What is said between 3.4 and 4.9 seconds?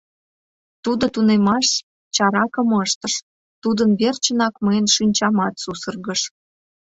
тудын верчынак мыйын